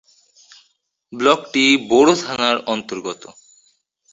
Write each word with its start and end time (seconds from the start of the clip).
ব্লকটি 1.13 1.65
বোরো 1.89 2.13
থানার 2.23 2.57
অন্তর্গত। 2.65 3.23